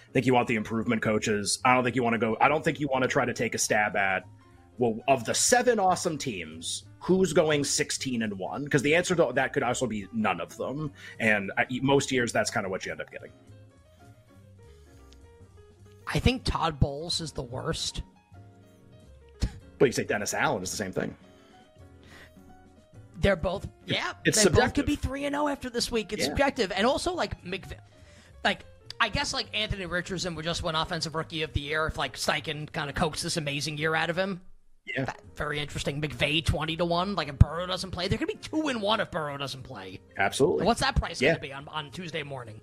I 0.09 0.11
think 0.11 0.25
you 0.25 0.33
want 0.33 0.47
the 0.47 0.55
improvement 0.55 1.03
coaches. 1.03 1.59
I 1.63 1.75
don't 1.75 1.83
think 1.83 1.95
you 1.95 2.01
want 2.01 2.15
to 2.15 2.17
go. 2.17 2.35
I 2.41 2.47
don't 2.47 2.63
think 2.63 2.79
you 2.79 2.87
want 2.87 3.03
to 3.03 3.07
try 3.07 3.25
to 3.25 3.33
take 3.33 3.53
a 3.53 3.59
stab 3.59 3.95
at 3.95 4.23
well 4.79 4.97
of 5.07 5.23
the 5.23 5.35
seven 5.35 5.79
awesome 5.79 6.17
teams 6.17 6.85
who's 6.99 7.31
going 7.31 7.63
16 7.63 8.23
and 8.23 8.37
1 8.37 8.63
because 8.63 8.81
the 8.81 8.95
answer 8.95 9.15
to 9.15 9.31
that 9.33 9.53
could 9.53 9.63
also 9.63 9.85
be 9.85 10.07
none 10.11 10.41
of 10.41 10.57
them. 10.57 10.91
And 11.19 11.51
I, 11.57 11.65
most 11.81 12.11
years 12.11 12.33
that's 12.33 12.49
kind 12.49 12.65
of 12.65 12.71
what 12.71 12.85
you 12.85 12.91
end 12.91 13.01
up 13.01 13.11
getting 13.11 13.31
I 16.11 16.19
think 16.19 16.43
Todd 16.43 16.79
Bowles 16.79 17.21
is 17.21 17.31
the 17.31 17.43
worst. 17.43 18.01
But 19.77 19.85
you 19.85 19.91
say 19.91 20.03
Dennis 20.03 20.33
Allen 20.33 20.63
is 20.63 20.71
the 20.71 20.77
same 20.77 20.91
thing. 20.91 21.15
They're 23.21 23.35
both, 23.35 23.67
yeah. 23.85 24.13
It's 24.25 24.37
they 24.37 24.43
subjective. 24.43 24.65
both 24.65 24.73
could 24.75 24.85
be 24.85 24.95
three 24.95 25.25
and 25.25 25.33
zero 25.33 25.47
after 25.49 25.69
this 25.69 25.91
week. 25.91 26.13
It's 26.13 26.21
Yeah. 26.23 26.29
subjective, 26.29 26.71
and 26.71 26.85
also 26.87 27.13
like 27.13 27.43
McV- 27.43 27.77
like 28.43 28.65
I 29.01 29.09
guess 29.09 29.33
like 29.33 29.47
Anthony 29.53 29.85
Richardson 29.85 30.35
would 30.35 30.45
just 30.45 30.63
win 30.63 30.75
Offensive 30.75 31.15
Rookie 31.15 31.43
of 31.43 31.53
the 31.53 31.59
Year 31.61 31.85
if 31.87 31.97
like 31.97 32.15
Steichen 32.15 32.71
kind 32.71 32.89
of 32.89 32.95
coaxed 32.95 33.23
this 33.23 33.37
amazing 33.37 33.77
year 33.77 33.93
out 33.95 34.09
of 34.09 34.17
him. 34.17 34.41
Yeah. 34.85 35.05
That- 35.05 35.21
very 35.35 35.59
interesting. 35.59 36.01
McVay 36.01 36.43
twenty 36.45 36.75
to 36.77 36.85
one. 36.85 37.15
Like 37.15 37.27
if 37.27 37.37
Burrow 37.37 37.65
doesn't 37.67 37.91
play, 37.91 38.07
there 38.07 38.17
could 38.17 38.27
be 38.29 38.35
two 38.35 38.67
and 38.69 38.81
one 38.81 38.99
if 39.01 39.11
Burrow 39.11 39.37
doesn't 39.37 39.63
play. 39.63 39.99
Absolutely. 40.17 40.65
What's 40.65 40.79
that 40.81 40.95
price 40.95 41.21
Yeah. 41.21 41.29
going 41.31 41.35
to 41.35 41.41
be 41.41 41.53
on, 41.53 41.67
on 41.67 41.91
Tuesday 41.91 42.23
morning? 42.23 42.61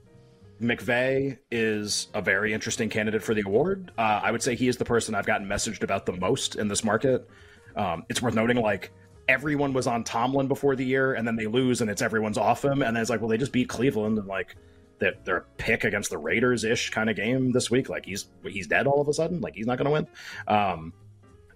McVay 0.60 1.38
is 1.50 2.08
a 2.14 2.22
very 2.22 2.52
interesting 2.52 2.88
candidate 2.88 3.22
for 3.22 3.34
the 3.34 3.42
award. 3.44 3.92
Uh, 3.98 4.20
I 4.22 4.30
would 4.30 4.42
say 4.42 4.54
he 4.54 4.68
is 4.68 4.76
the 4.76 4.84
person 4.84 5.14
I've 5.14 5.26
gotten 5.26 5.46
messaged 5.46 5.82
about 5.82 6.06
the 6.06 6.12
most 6.12 6.56
in 6.56 6.68
this 6.68 6.82
market. 6.82 7.28
Um, 7.76 8.04
it's 8.08 8.22
worth 8.22 8.34
noting, 8.34 8.56
like 8.56 8.90
everyone 9.28 9.72
was 9.72 9.86
on 9.86 10.04
Tomlin 10.04 10.48
before 10.48 10.76
the 10.76 10.84
year, 10.84 11.14
and 11.14 11.26
then 11.26 11.36
they 11.36 11.46
lose, 11.46 11.80
and 11.80 11.90
it's 11.90 12.00
everyone's 12.00 12.38
off 12.38 12.64
him, 12.64 12.82
and 12.82 12.96
then 12.96 13.02
it's 13.02 13.10
like, 13.10 13.20
well, 13.20 13.28
they 13.28 13.36
just 13.36 13.52
beat 13.52 13.68
Cleveland, 13.68 14.18
and 14.18 14.26
like 14.26 14.56
a 15.02 15.40
pick 15.58 15.84
against 15.84 16.10
the 16.10 16.18
Raiders 16.18 16.64
ish 16.64 16.90
kind 16.90 17.10
of 17.10 17.16
game 17.16 17.52
this 17.52 17.70
week. 17.70 17.88
Like 17.88 18.06
he's 18.06 18.26
he's 18.44 18.66
dead 18.66 18.86
all 18.86 19.00
of 19.00 19.08
a 19.08 19.12
sudden. 19.12 19.40
Like 19.40 19.54
he's 19.54 19.66
not 19.66 19.78
going 19.78 19.86
to 19.86 19.90
win. 19.90 20.06
Um, 20.48 20.92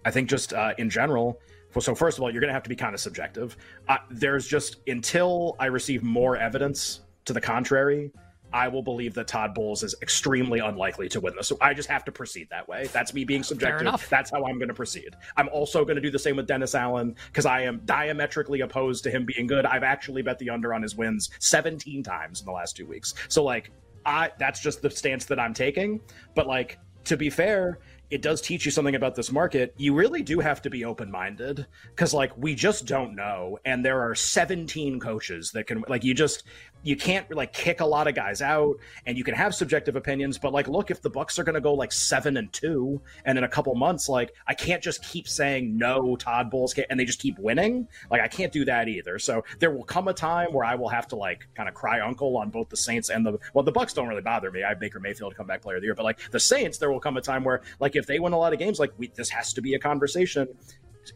I 0.05 0.11
think 0.11 0.29
just 0.29 0.53
uh, 0.53 0.75
in 0.79 0.91
general. 0.91 1.41
So 1.79 1.95
first 1.95 2.19
of 2.19 2.23
all, 2.23 2.31
you're 2.31 2.41
going 2.41 2.49
to 2.49 2.55
have 2.55 2.65
to 2.65 2.69
be 2.69 2.77
kind 2.77 2.95
of 2.95 3.01
subjective. 3.01 3.57
Uh, 3.89 3.99
there's 4.11 4.47
just 4.47 4.79
until 4.89 5.57
I 5.61 5.67
receive 5.67 6.03
more 6.03 6.37
evidence 6.37 7.01
to 7.27 7.33
the 7.33 7.41
contrary, 7.41 8.11
I 8.53 8.69
will 8.69 8.83
believe 8.83 9.15
that 9.15 9.29
Todd 9.29 9.55
Bowles 9.55 9.83
is 9.83 9.95
extremely 10.03 10.59
unlikely 10.61 11.09
to 11.11 11.21
win 11.21 11.35
this. 11.37 11.49
So 11.49 11.57
I 11.61 11.75
just 11.75 11.89
have 11.89 12.05
to 12.07 12.13
proceed 12.13 12.49
that 12.51 12.69
way. 12.69 12.89
That's 12.93 13.15
me 13.15 13.25
being 13.25 13.43
subjective. 13.43 14.07
That's 14.09 14.31
how 14.31 14.45
I'm 14.45 14.59
going 14.59 14.69
to 14.69 14.75
proceed. 14.75 15.15
I'm 15.37 15.49
also 15.49 15.85
going 15.85 15.97
to 15.97 16.03
do 16.03 16.11
the 16.11 16.19
same 16.19 16.37
with 16.37 16.47
Dennis 16.47 16.75
Allen 16.75 17.15
because 17.27 17.47
I 17.47 17.63
am 17.63 17.81
diametrically 17.85 18.61
opposed 18.61 19.05
to 19.05 19.11
him 19.11 19.25
being 19.25 19.47
good. 19.47 19.67
I've 19.67 19.83
actually 19.83 20.23
bet 20.23 20.39
the 20.39 20.51
under 20.51 20.75
on 20.75 20.83
his 20.83 20.97
wins 20.97 21.31
17 21.39 22.03
times 22.03 22.41
in 22.41 22.47
the 22.47 22.53
last 22.53 22.77
two 22.77 22.87
weeks. 22.87 23.15
So 23.29 23.45
like, 23.45 23.71
I 24.07 24.31
that's 24.39 24.61
just 24.61 24.83
the 24.83 24.91
stance 24.91 25.27
that 25.27 25.39
I'm 25.39 25.55
taking. 25.55 26.01
But 26.35 26.47
like, 26.47 26.79
to 27.05 27.17
be 27.17 27.31
fair, 27.31 27.79
it 28.11 28.23
does 28.23 28.41
teach 28.41 28.65
you 28.65 28.71
something 28.71 28.95
about 28.95 29.15
this 29.15 29.31
market. 29.31 29.75
You 29.77 29.95
really 29.95 30.23
do 30.23 30.41
have 30.41 30.61
to 30.63 30.71
be 30.71 30.85
open 30.85 31.11
minded 31.11 31.67
because, 31.91 32.13
like, 32.13 32.37
we 32.37 32.55
just 32.55 32.87
don't 32.87 33.15
know. 33.15 33.59
And 33.65 33.85
there 33.85 34.01
are 34.01 34.15
17 34.15 34.99
coaches 35.01 35.53
that 35.53 35.67
can, 35.67 35.85
like, 35.89 36.05
you 36.05 36.15
just, 36.15 36.45
you 36.83 36.97
can't 36.97 37.35
like 37.35 37.53
kick 37.53 37.81
a 37.81 37.85
lot 37.85 38.09
of 38.09 38.15
guys 38.15 38.41
out 38.41 38.77
and 39.07 39.19
you 39.19 39.25
can 39.25 39.35
have 39.35 39.55
subjective 39.55 39.97
opinions 39.97 40.39
but 40.39 40.53
like 40.53 40.67
look 40.69 40.91
if 40.91 41.03
the 41.03 41.11
bucks 41.11 41.39
are 41.39 41.45
going 41.45 41.55
to 41.55 41.61
go 41.61 41.75
like 41.75 41.93
seven 41.93 42.37
and 42.37 42.53
two 42.53 43.01
and 43.25 43.37
in 43.37 43.45
a 43.45 43.49
couple 43.49 43.75
months 43.75 44.09
like 44.09 44.33
i 44.47 44.55
can't 44.55 44.83
just 44.83 45.03
keep 45.05 45.29
saying 45.29 45.77
no 45.77 46.17
todd 46.17 46.51
bowles 46.51 46.75
and 46.89 46.99
they 46.99 47.05
just 47.05 47.21
keep 47.21 47.39
winning 47.39 47.87
like 48.11 48.21
i 48.21 48.29
can't 48.29 48.53
do 48.53 48.65
that 48.65 48.89
either 48.89 49.19
so 49.19 49.45
there 49.59 49.71
will 49.71 49.85
come 49.85 50.09
a 50.09 50.15
time 50.15 50.53
where 50.53 50.65
i 50.65 50.75
will 50.75 50.89
have 50.89 51.07
to 51.07 51.17
like 51.17 51.47
kind 51.55 51.69
of 51.69 51.75
cry 51.75 52.01
uncle 52.01 52.37
on 52.37 52.51
both 52.51 52.69
the 52.69 52.77
saints 52.77 53.11
and 53.11 53.27
the 53.27 53.39
well 53.53 53.65
the 53.65 53.73
bucks 53.73 53.93
don't 53.93 54.09
really 54.09 54.23
bother 54.23 54.51
me 54.51 54.63
i 54.63 54.71
have 54.71 54.81
baker 54.81 55.01
mayfield 55.01 55.35
comeback 55.37 55.61
player 55.61 55.77
of 55.77 55.83
the 55.83 55.87
year 55.87 55.95
but 55.95 56.05
like 56.05 56.19
the 56.31 56.41
saints 56.41 56.79
there 56.79 56.91
will 56.91 57.01
come 57.01 57.17
a 57.17 57.21
time 57.21 57.45
where 57.45 57.61
like 57.79 57.95
if 58.01 58.07
they 58.07 58.19
win 58.19 58.33
a 58.33 58.39
lot 58.39 58.53
of 58.53 58.59
games 58.59 58.81
like 58.81 58.93
we, 58.99 59.13
this 59.15 59.29
has 59.31 59.53
to 59.53 59.63
be 59.63 59.75
a 59.75 59.79
conversation 59.79 60.49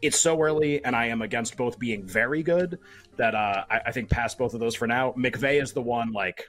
it's 0.02 0.18
so 0.18 0.40
early, 0.40 0.84
and 0.84 0.94
I 0.96 1.06
am 1.06 1.22
against 1.22 1.56
both 1.56 1.78
being 1.78 2.06
very 2.06 2.42
good 2.42 2.78
that 3.16 3.34
uh, 3.34 3.64
I, 3.70 3.80
I 3.86 3.92
think 3.92 4.10
past 4.10 4.38
both 4.38 4.54
of 4.54 4.60
those 4.60 4.74
for 4.74 4.86
now. 4.86 5.12
McVay 5.12 5.62
is 5.62 5.72
the 5.72 5.82
one 5.82 6.12
like 6.12 6.48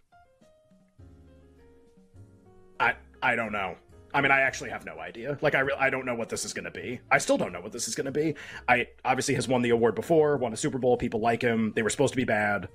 I 2.79 2.95
I 3.21 3.35
don't 3.35 3.51
know. 3.51 3.75
I 4.13 4.21
mean, 4.21 4.31
I 4.31 4.41
actually 4.41 4.69
have 4.69 4.85
no 4.85 4.97
idea. 4.99 5.37
Like, 5.41 5.55
I 5.55 5.59
re- 5.59 5.75
I 5.77 5.89
don't 5.89 6.05
know 6.05 6.15
what 6.15 6.29
this 6.29 6.45
is 6.45 6.53
going 6.53 6.63
to 6.63 6.71
be. 6.71 7.01
I 7.11 7.17
still 7.17 7.37
don't 7.37 7.51
know 7.51 7.59
what 7.59 7.73
this 7.73 7.89
is 7.89 7.95
going 7.95 8.05
to 8.05 8.13
be. 8.13 8.35
I 8.69 8.87
obviously 9.03 9.35
has 9.35 9.45
won 9.45 9.61
the 9.61 9.71
award 9.71 9.93
before, 9.93 10.37
won 10.37 10.53
a 10.53 10.57
Super 10.57 10.77
Bowl. 10.77 10.95
People 10.95 11.19
like 11.19 11.41
him. 11.41 11.73
They 11.75 11.81
were 11.81 11.89
supposed 11.89 12.13
to 12.13 12.17
be 12.17 12.23
bad. 12.23 12.69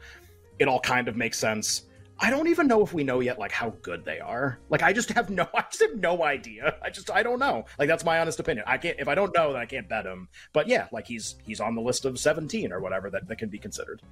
It 0.58 0.68
all 0.68 0.80
kind 0.80 1.08
of 1.08 1.16
makes 1.16 1.38
sense. 1.38 1.86
I 2.22 2.28
don't 2.28 2.48
even 2.48 2.66
know 2.66 2.82
if 2.82 2.92
we 2.92 3.02
know 3.02 3.20
yet, 3.20 3.38
like 3.38 3.50
how 3.50 3.70
good 3.82 4.04
they 4.04 4.20
are. 4.20 4.58
Like, 4.68 4.82
I 4.82 4.92
just 4.92 5.08
have 5.10 5.30
no, 5.30 5.48
I 5.54 5.64
just 5.70 5.80
have 5.80 5.96
no 5.96 6.22
idea. 6.22 6.76
I 6.82 6.90
just, 6.90 7.10
I 7.10 7.22
don't 7.22 7.38
know. 7.38 7.64
Like, 7.78 7.88
that's 7.88 8.04
my 8.04 8.20
honest 8.20 8.38
opinion. 8.40 8.64
I 8.68 8.76
can't, 8.76 8.98
if 9.00 9.08
I 9.08 9.14
don't 9.14 9.34
know, 9.34 9.52
then 9.52 9.62
I 9.62 9.66
can't 9.66 9.88
bet 9.88 10.04
him. 10.04 10.28
But 10.52 10.68
yeah, 10.68 10.88
like 10.92 11.06
he's 11.06 11.36
he's 11.44 11.60
on 11.60 11.74
the 11.74 11.80
list 11.80 12.04
of 12.04 12.18
seventeen 12.18 12.72
or 12.72 12.80
whatever 12.80 13.08
that, 13.10 13.26
that 13.28 13.38
can 13.38 13.48
be 13.48 13.58
considered. 13.58 14.02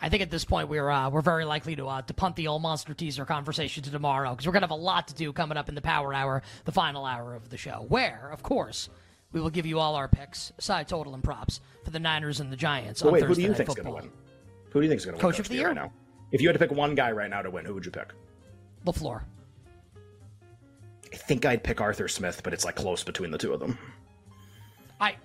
I 0.00 0.08
think 0.08 0.22
at 0.22 0.30
this 0.30 0.44
point 0.44 0.68
we're 0.68 0.88
uh, 0.88 1.10
we're 1.10 1.20
very 1.20 1.44
likely 1.44 1.76
to 1.76 1.86
uh, 1.86 2.02
to 2.02 2.14
punt 2.14 2.36
the 2.36 2.46
old 2.46 2.62
monster 2.62 2.94
teaser 2.94 3.24
conversation 3.24 3.82
to 3.84 3.90
tomorrow 3.90 4.30
because 4.30 4.46
we're 4.46 4.52
gonna 4.52 4.64
have 4.66 4.70
a 4.70 4.74
lot 4.74 5.08
to 5.08 5.14
do 5.14 5.32
coming 5.32 5.58
up 5.58 5.68
in 5.68 5.74
the 5.74 5.82
power 5.82 6.14
hour, 6.14 6.42
the 6.64 6.72
final 6.72 7.04
hour 7.04 7.34
of 7.34 7.50
the 7.50 7.56
show, 7.56 7.84
where 7.88 8.30
of 8.32 8.42
course 8.42 8.88
we 9.32 9.40
will 9.40 9.50
give 9.50 9.66
you 9.66 9.78
all 9.78 9.94
our 9.94 10.08
picks, 10.08 10.52
side 10.58 10.88
total 10.88 11.14
and 11.14 11.24
props 11.24 11.60
for 11.84 11.90
the 11.90 11.98
Niners 11.98 12.40
and 12.40 12.52
the 12.52 12.56
Giants. 12.56 13.02
On 13.02 13.12
wait, 13.12 13.24
who 13.24 13.34
do 13.34 13.42
you 13.42 13.54
think's 13.54 13.74
going 13.74 13.86
to 13.86 13.92
win? 13.92 14.10
Who 14.70 14.80
do 14.80 14.84
you 14.84 14.90
think's 14.90 15.04
going 15.04 15.16
to 15.18 15.24
win 15.24 15.30
Coach 15.30 15.36
Coach 15.36 15.46
of 15.46 15.48
the 15.48 15.56
right 15.56 15.74
year? 15.74 15.74
now? 15.74 15.92
If 16.32 16.40
you 16.40 16.48
had 16.48 16.54
to 16.54 16.58
pick 16.58 16.72
one 16.72 16.94
guy 16.94 17.12
right 17.12 17.30
now 17.30 17.42
to 17.42 17.50
win, 17.50 17.64
who 17.64 17.74
would 17.74 17.84
you 17.84 17.92
pick? 17.92 18.12
LaFleur. 18.86 19.22
I 21.12 21.16
think 21.16 21.44
I'd 21.44 21.62
pick 21.62 21.80
Arthur 21.80 22.08
Smith, 22.08 22.40
but 22.42 22.54
it's 22.54 22.64
like 22.64 22.74
close 22.74 23.04
between 23.04 23.30
the 23.30 23.38
two 23.38 23.52
of 23.52 23.60
them. 23.60 23.78
I, 24.98 25.16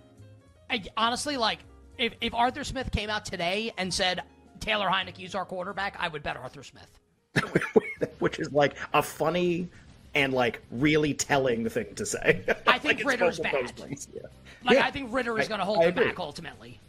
I 0.69 0.83
honestly 0.97 1.37
like 1.37 1.59
if 1.97 2.13
if 2.19 2.33
Arthur 2.33 2.65
Smith 2.65 2.91
came 2.91 3.09
out 3.09 3.23
today 3.23 3.71
and 3.77 3.91
said 3.93 4.21
Taylor 4.59 4.87
Heinicke's 4.87 5.33
our 5.33 5.45
quarterback, 5.45 5.95
I 5.97 6.09
would 6.09 6.23
bet 6.23 6.35
Arthur 6.35 6.63
Smith. 6.63 6.99
Which 8.19 8.39
is 8.39 8.51
like 8.51 8.75
a 8.93 9.01
funny 9.01 9.69
and 10.13 10.33
like 10.33 10.61
really 10.71 11.13
telling 11.13 11.69
thing 11.69 11.95
to 11.95 12.05
say. 12.05 12.43
I 12.67 12.79
think 12.79 12.83
Like, 12.99 13.05
Ridder's 13.05 13.37
both 13.39 13.45
of 13.47 13.51
those 13.53 13.71
bad. 13.71 13.97
Yeah. 14.13 14.21
Like 14.63 14.75
Yeah. 14.75 14.85
I 14.85 14.91
think 14.91 15.13
Ritter 15.13 15.39
is 15.39 15.47
going 15.47 15.59
to 15.59 15.65
hold 15.65 15.79
I 15.79 15.85
agree. 15.85 16.05
back 16.05 16.19
ultimately. 16.19 16.79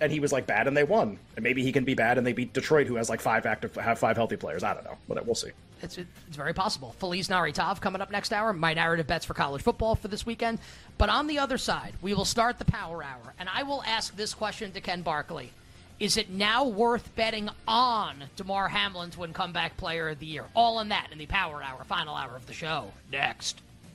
And 0.00 0.10
he 0.10 0.20
was 0.20 0.32
like 0.32 0.46
bad, 0.46 0.66
and 0.66 0.76
they 0.76 0.84
won. 0.84 1.18
And 1.36 1.42
maybe 1.42 1.62
he 1.62 1.72
can 1.72 1.84
be 1.84 1.94
bad, 1.94 2.18
and 2.18 2.26
they 2.26 2.32
beat 2.32 2.52
Detroit, 2.52 2.86
who 2.86 2.96
has 2.96 3.08
like 3.08 3.20
five 3.20 3.46
active, 3.46 3.74
have 3.76 3.98
five 3.98 4.16
healthy 4.16 4.36
players. 4.36 4.64
I 4.64 4.74
don't 4.74 4.84
know, 4.84 4.98
but 5.08 5.24
we'll 5.24 5.34
see. 5.34 5.50
It's, 5.82 5.98
it's 5.98 6.36
very 6.36 6.54
possible. 6.54 6.94
Feliz 6.98 7.28
Naritov 7.28 7.80
coming 7.80 8.00
up 8.00 8.10
next 8.10 8.32
hour. 8.32 8.52
My 8.52 8.74
narrative 8.74 9.06
bets 9.06 9.24
for 9.24 9.34
college 9.34 9.62
football 9.62 9.94
for 9.94 10.08
this 10.08 10.26
weekend. 10.26 10.58
But 10.98 11.10
on 11.10 11.26
the 11.26 11.38
other 11.38 11.58
side, 11.58 11.94
we 12.02 12.14
will 12.14 12.24
start 12.24 12.58
the 12.58 12.64
power 12.64 13.02
hour, 13.04 13.34
and 13.38 13.48
I 13.48 13.62
will 13.62 13.82
ask 13.84 14.16
this 14.16 14.34
question 14.34 14.72
to 14.72 14.80
Ken 14.80 15.02
Barkley: 15.02 15.50
Is 16.00 16.16
it 16.16 16.30
now 16.30 16.64
worth 16.64 17.14
betting 17.14 17.50
on 17.68 18.24
Damar 18.36 18.68
Hamlin 18.68 19.10
to 19.10 19.20
win 19.20 19.32
comeback 19.32 19.76
player 19.76 20.08
of 20.08 20.18
the 20.18 20.26
year? 20.26 20.44
All 20.54 20.80
in 20.80 20.88
that 20.88 21.08
in 21.12 21.18
the 21.18 21.26
power 21.26 21.62
hour, 21.62 21.84
final 21.84 22.14
hour 22.16 22.34
of 22.34 22.46
the 22.46 22.52
show. 22.52 22.92
Next. 23.12 23.60